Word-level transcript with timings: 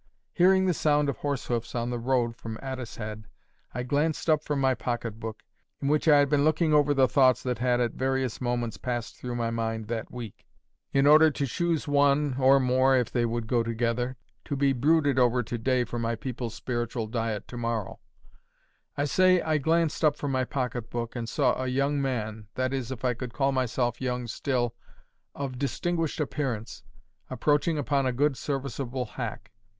Hearing 0.33 0.65
the 0.65 0.73
sound 0.73 1.09
of 1.09 1.17
horse 1.17 1.45
hoofs 1.45 1.75
on 1.75 1.91
the 1.91 1.99
road 1.99 2.35
from 2.35 2.57
Addicehead, 2.59 3.25
I 3.71 3.83
glanced 3.83 4.31
up 4.31 4.43
from 4.43 4.59
my 4.59 4.73
pocket 4.73 5.19
book, 5.19 5.43
in 5.79 5.89
which 5.89 6.07
I 6.07 6.17
had 6.17 6.27
been 6.27 6.43
looking 6.43 6.73
over 6.73 6.91
the 6.95 7.07
thoughts 7.07 7.43
that 7.43 7.59
had 7.59 7.79
at 7.79 7.91
various 7.93 8.41
moments 8.41 8.77
passed 8.77 9.15
through 9.15 9.35
my 9.35 9.51
mind 9.51 9.89
that 9.89 10.09
week, 10.11 10.47
in 10.91 11.05
order 11.05 11.29
to 11.29 11.45
choose 11.45 11.87
one 11.87 12.37
(or 12.39 12.59
more, 12.59 12.97
if 12.97 13.11
they 13.11 13.27
would 13.27 13.45
go 13.45 13.61
together) 13.61 14.17
to 14.45 14.55
be 14.55 14.73
brooded 14.73 15.19
over 15.19 15.43
to 15.43 15.57
day 15.59 15.83
for 15.83 15.99
my 15.99 16.15
people's 16.15 16.55
spiritual 16.55 17.05
diet 17.05 17.47
to 17.49 17.57
morrow—I 17.57 19.05
say 19.05 19.39
I 19.43 19.59
glanced 19.59 20.03
up 20.03 20.15
from 20.15 20.31
my 20.31 20.45
pocket 20.45 20.89
book, 20.89 21.15
and 21.15 21.29
saw 21.29 21.61
a 21.63 21.67
young 21.67 22.01
man, 22.01 22.47
that 22.55 22.73
is, 22.73 22.89
if 22.89 23.05
I 23.05 23.13
could 23.13 23.35
call 23.35 23.51
myself 23.51 24.01
young 24.01 24.25
still, 24.25 24.73
of 25.35 25.59
distinguished 25.59 26.19
appearance, 26.19 26.81
approaching 27.29 27.77
upon 27.77 28.07
a 28.07 28.11
good 28.11 28.35
serviceable 28.35 29.05
hack. 29.05 29.51